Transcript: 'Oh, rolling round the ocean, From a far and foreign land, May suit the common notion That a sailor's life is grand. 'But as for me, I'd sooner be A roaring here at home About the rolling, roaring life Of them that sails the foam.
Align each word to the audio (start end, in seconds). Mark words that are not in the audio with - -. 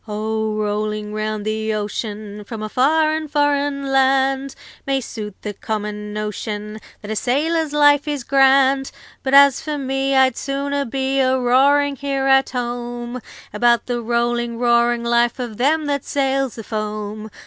'Oh, 0.07 0.55
rolling 0.55 1.13
round 1.13 1.45
the 1.45 1.75
ocean, 1.75 2.43
From 2.45 2.63
a 2.63 2.69
far 2.69 3.13
and 3.13 3.29
foreign 3.29 3.91
land, 3.91 4.55
May 4.87 4.99
suit 4.99 5.35
the 5.43 5.53
common 5.53 6.11
notion 6.11 6.79
That 7.03 7.11
a 7.11 7.15
sailor's 7.15 7.71
life 7.71 8.07
is 8.07 8.23
grand. 8.23 8.91
'But 9.21 9.35
as 9.35 9.61
for 9.61 9.77
me, 9.77 10.15
I'd 10.15 10.37
sooner 10.37 10.85
be 10.85 11.19
A 11.19 11.37
roaring 11.37 11.97
here 11.97 12.25
at 12.25 12.49
home 12.49 13.21
About 13.53 13.85
the 13.85 14.01
rolling, 14.01 14.57
roaring 14.57 15.03
life 15.03 15.37
Of 15.37 15.57
them 15.57 15.85
that 15.85 16.03
sails 16.03 16.55
the 16.55 16.63
foam. 16.63 17.29